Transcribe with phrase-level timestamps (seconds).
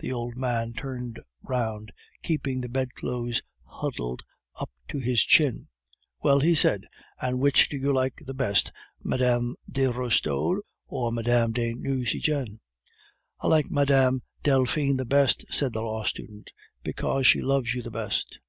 [0.00, 4.22] The old man turned round, keeping the bedclothes huddled
[4.60, 5.68] up to his chin.
[6.22, 6.84] "Well," he said,
[7.22, 8.70] "and which do you like the best,
[9.02, 9.52] Mme.
[9.70, 10.58] de Restaud
[10.88, 11.52] or Mme.
[11.52, 12.60] de Nucingen?"
[13.40, 14.18] "I like Mme.
[14.42, 16.52] Delphine the best," said the law student,
[16.82, 18.40] "because she loves you the best."